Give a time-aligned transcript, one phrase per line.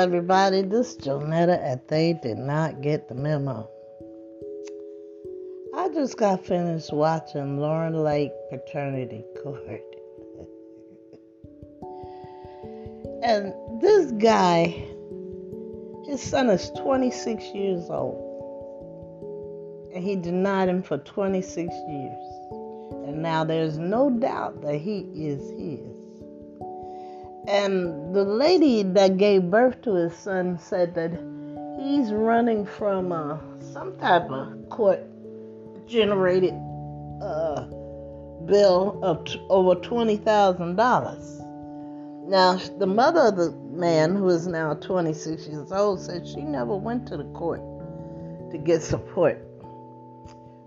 [0.00, 0.62] everybody.
[0.62, 3.68] This is Jonetta at They Did Not Get the Memo.
[5.76, 9.60] I just got finished watching Lauren Lake Paternity Court.
[13.22, 14.68] and this guy,
[16.06, 18.28] his son is 26 years old.
[19.94, 22.24] And he denied him for 26 years.
[23.06, 25.99] And now there's no doubt that he is his.
[27.50, 31.10] And the lady that gave birth to his son said that
[31.82, 33.38] he's running from uh,
[33.72, 35.00] some type of court
[35.88, 36.54] generated
[37.20, 37.62] uh,
[38.46, 42.28] bill of t- over $20,000.
[42.28, 46.76] Now, the mother of the man, who is now 26 years old, said she never
[46.76, 47.62] went to the court
[48.52, 49.44] to get support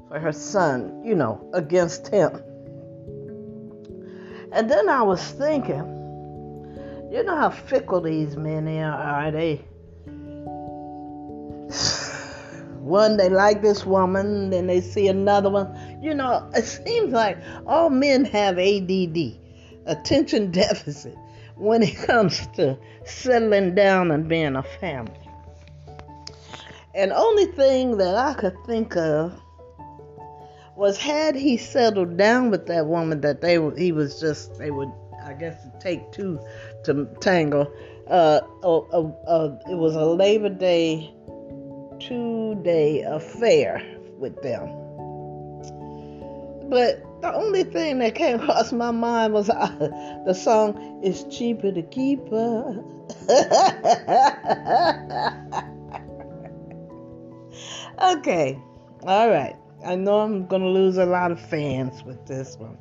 [0.10, 2.42] for her son, you know, against him.
[4.52, 6.03] And then I was thinking,
[7.14, 9.58] you know how fickle these men are, are they?
[12.80, 16.00] One, they like this woman, then they see another one.
[16.02, 19.38] You know, it seems like all men have ADD,
[19.86, 21.16] attention deficit,
[21.56, 25.14] when it comes to settling down and being a family.
[26.96, 29.40] And only thing that I could think of
[30.76, 34.92] was had he settled down with that woman that they he was just they would
[35.26, 36.40] I guess it take two
[36.86, 37.72] to tango.
[38.08, 41.14] Uh, it was a Labor Day
[42.00, 43.84] two day affair
[44.18, 44.80] with them.
[46.70, 51.72] But the only thing that came across my mind was uh, the song "It's Cheaper
[51.72, 52.84] to Keep Her."
[58.18, 58.60] okay,
[59.04, 59.56] all right.
[59.86, 62.78] I know I'm gonna lose a lot of fans with this one,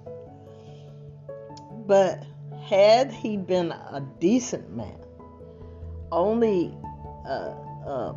[1.87, 2.25] but
[2.69, 4.97] had he been a decent man,
[6.11, 6.75] only
[7.27, 7.55] uh,
[7.87, 8.15] uh,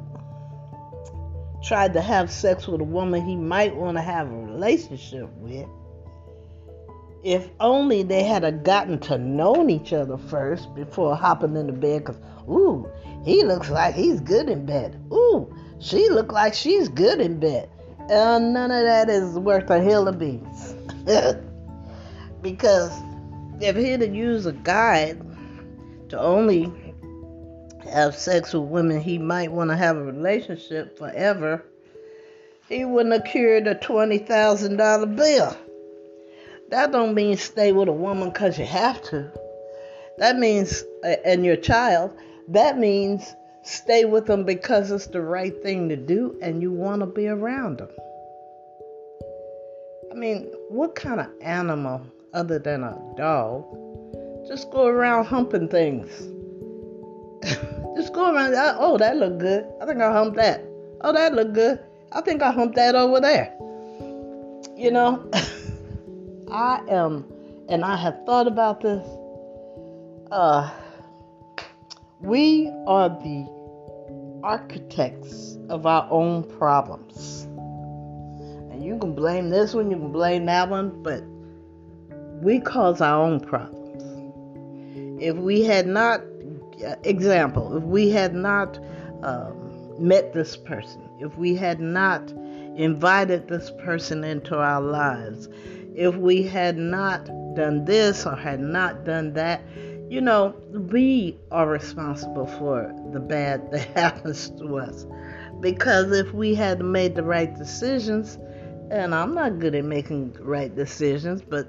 [1.63, 5.67] tried to have sex with a woman he might want to have a relationship with,
[7.23, 12.21] if only they had gotten to know each other first before hopping into bed, because,
[12.47, 12.87] ooh,
[13.23, 15.01] he looks like he's good in bed.
[15.11, 17.69] Ooh, she look like she's good in bed.
[18.09, 20.75] And none of that is worth a hill of beans.
[22.43, 22.91] because
[23.61, 25.21] if he'd have used a guide
[26.09, 26.71] to only
[27.91, 31.63] have sex with women he might want to have a relationship forever,
[32.67, 35.57] he wouldn't have cured a $20,000 bill.
[36.69, 39.31] That don't mean stay with a woman because you have to.
[40.17, 42.11] That means, and your child,
[42.49, 47.01] that means stay with them because it's the right thing to do and you want
[47.01, 47.89] to be around them.
[50.11, 52.01] I mean, what kind of animal
[52.35, 53.65] other than a dog,
[54.47, 56.09] just go around humping things.
[57.95, 58.53] just go around.
[58.77, 59.65] Oh, that look good.
[59.81, 60.63] I think I humped that.
[61.01, 61.79] Oh, that look good.
[62.11, 63.53] I think I humped that over there.
[64.75, 65.31] You know,
[66.51, 67.25] I am,
[67.69, 69.07] and I have thought about this.
[70.31, 70.69] Uh,
[72.19, 73.47] we are the
[74.43, 77.43] architects of our own problems.
[78.71, 81.23] And you can blame this one, you can blame that one, but
[82.41, 84.03] we cause our own problems.
[85.21, 86.21] If we had not,
[87.03, 88.79] example, if we had not
[89.23, 92.31] um, met this person, if we had not
[92.75, 95.47] invited this person into our lives,
[95.95, 97.25] if we had not
[97.55, 99.61] done this or had not done that,
[100.09, 100.53] you know,
[100.91, 105.05] we are responsible for the bad that happens to us.
[105.61, 108.37] Because if we had made the right decisions,
[108.91, 111.65] and I'm not good at making right decisions, but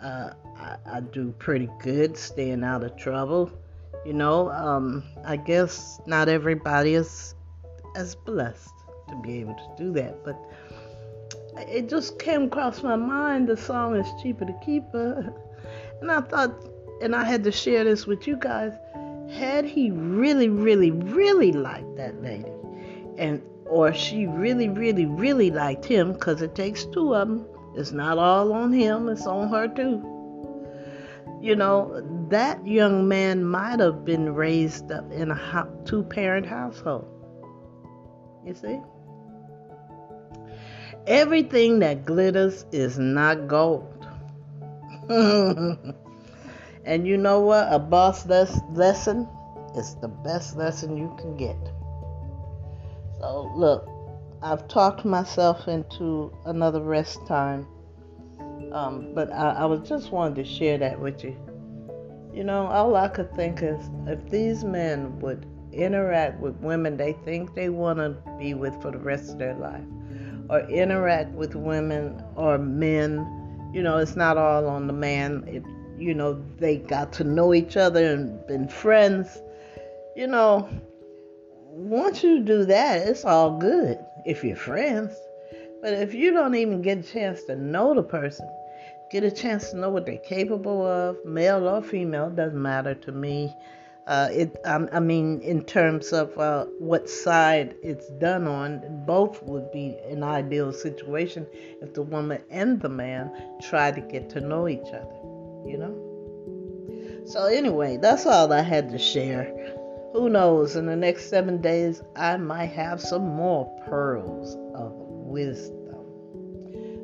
[0.00, 3.50] uh, I, I, do pretty good staying out of trouble.
[4.06, 7.34] You know, um, I guess not everybody is
[7.96, 8.72] as blessed
[9.08, 10.38] to be able to do that, but
[11.68, 13.48] it just came across my mind.
[13.48, 15.34] The song is cheaper to keep her,
[16.00, 16.54] and I thought,
[17.02, 18.72] and I had to share this with you guys.
[19.32, 22.52] Had he really, really, really liked that lady,
[23.16, 27.46] and or she really, really, really liked him, because it takes two of them
[27.78, 30.02] it's not all on him, it's on her too.
[31.40, 37.06] You know, that young man might have been raised up in a two parent household.
[38.44, 38.80] You see?
[41.06, 44.06] Everything that glitters is not gold.
[45.08, 47.72] and you know what?
[47.72, 49.28] A boss lesson
[49.76, 51.56] is the best lesson you can get.
[53.20, 53.88] So, look,
[54.42, 57.66] I've talked myself into another rest time.
[58.72, 61.36] Um, but I, I was just wanted to share that with you.
[62.32, 67.12] You know, all I could think is if these men would interact with women they
[67.24, 69.84] think they want to be with for the rest of their life,
[70.48, 73.70] or interact with women or men.
[73.72, 75.44] You know, it's not all on the man.
[75.46, 75.64] It,
[76.00, 79.42] you know, they got to know each other and been friends.
[80.14, 80.68] You know,
[81.78, 85.14] once you do that, it's all good if you're friends.
[85.80, 88.48] But if you don't even get a chance to know the person,
[89.10, 93.12] get a chance to know what they're capable of, male or female, doesn't matter to
[93.12, 93.54] me.
[94.08, 99.42] Uh, it, um, I mean, in terms of uh, what side it's done on, both
[99.44, 101.46] would be an ideal situation
[101.80, 103.30] if the woman and the man
[103.62, 105.14] try to get to know each other,
[105.66, 107.24] you know?
[107.26, 109.76] So, anyway, that's all I had to share.
[110.12, 115.78] Who knows, in the next seven days, I might have some more pearls of wisdom.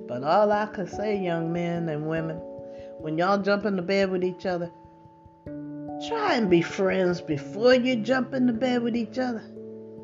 [0.08, 2.36] But all I can say, young men and women,
[2.98, 4.70] when y'all jump into bed with each other,
[6.08, 9.44] try and be friends before you jump into bed with each other.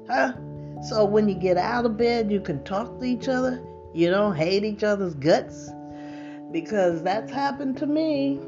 [0.08, 0.34] Huh?
[0.88, 3.62] So when you get out of bed, you can talk to each other.
[3.94, 5.70] You don't hate each other's guts.
[6.52, 8.40] Because that's happened to me.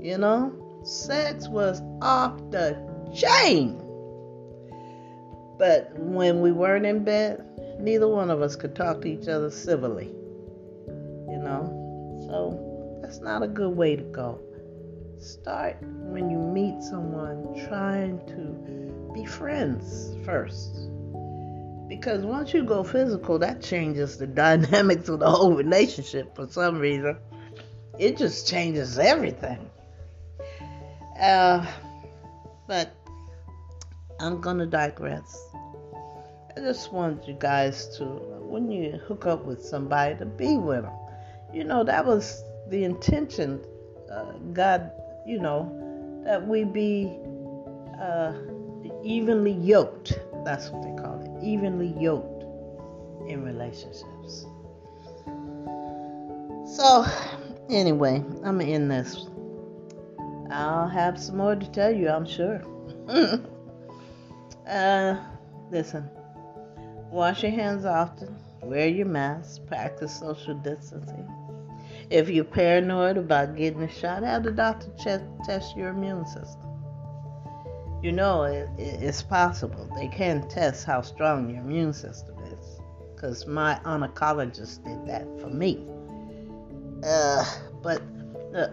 [0.00, 0.52] You know?
[0.82, 3.76] Sex was off the Shame.
[5.58, 7.44] But when we weren't in bed,
[7.80, 10.06] neither one of us could talk to each other civilly.
[10.86, 11.80] You know?
[12.28, 14.40] So that's not a good way to go.
[15.18, 20.88] Start when you meet someone trying to be friends first.
[21.88, 26.78] Because once you go physical, that changes the dynamics of the whole relationship for some
[26.78, 27.16] reason.
[27.98, 29.68] It just changes everything.
[31.20, 31.66] Uh,
[32.66, 32.94] but
[34.20, 35.48] I'm gonna digress.
[36.54, 40.82] I just want you guys to, when you hook up with somebody, to be with
[40.82, 40.92] them.
[41.54, 43.64] You know, that was the intention.
[44.12, 44.90] Uh, God,
[45.26, 47.18] you know, that we be
[47.98, 48.34] uh,
[49.02, 50.18] evenly yoked.
[50.44, 51.44] That's what they call it.
[51.44, 52.44] Evenly yoked
[53.26, 54.44] in relationships.
[56.76, 57.06] So,
[57.70, 59.28] anyway, I'm in this.
[60.50, 62.62] I'll have some more to tell you, I'm sure.
[64.70, 65.16] Uh,
[65.72, 66.08] listen.
[67.10, 68.36] Wash your hands often.
[68.62, 69.66] Wear your mask.
[69.66, 71.28] Practice social distancing.
[72.08, 76.62] If you're paranoid about getting a shot, have the doctor check, test your immune system.
[78.00, 79.90] You know it, it, it's possible.
[79.96, 82.80] They can test how strong your immune system is.
[83.12, 85.84] Because my oncologist did that for me.
[87.04, 87.44] Uh,
[87.82, 88.02] but
[88.52, 88.70] look,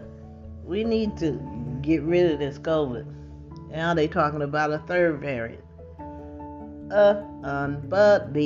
[0.63, 1.39] we need to
[1.81, 3.11] get rid of this COVID.
[3.71, 5.66] Now they're talking about a third variant
[6.91, 8.45] uh, unbelievable.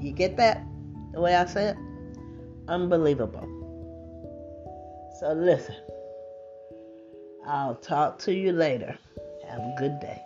[0.00, 0.64] You get that?
[1.12, 1.76] The way I say it?
[2.68, 3.48] Unbelievable.
[5.20, 5.74] So listen,
[7.46, 8.98] I'll talk to you later.
[9.48, 10.25] Have a good day.